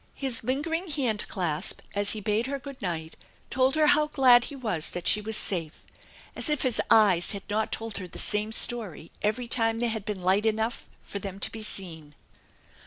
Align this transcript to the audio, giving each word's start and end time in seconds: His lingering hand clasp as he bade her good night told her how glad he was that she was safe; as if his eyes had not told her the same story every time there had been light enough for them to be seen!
His 0.15 0.43
lingering 0.43 0.87
hand 0.89 1.27
clasp 1.27 1.79
as 1.93 2.13
he 2.13 2.21
bade 2.21 2.47
her 2.47 2.57
good 2.57 2.81
night 2.81 3.15
told 3.51 3.75
her 3.75 3.85
how 3.85 4.07
glad 4.07 4.45
he 4.45 4.55
was 4.55 4.89
that 4.89 5.07
she 5.07 5.21
was 5.21 5.37
safe; 5.37 5.83
as 6.35 6.49
if 6.49 6.63
his 6.63 6.81
eyes 6.89 7.33
had 7.33 7.43
not 7.51 7.71
told 7.71 7.97
her 7.99 8.07
the 8.07 8.17
same 8.17 8.51
story 8.51 9.11
every 9.21 9.47
time 9.47 9.77
there 9.79 9.89
had 9.91 10.03
been 10.03 10.19
light 10.19 10.47
enough 10.47 10.87
for 11.03 11.19
them 11.19 11.39
to 11.41 11.51
be 11.51 11.61
seen! 11.61 12.15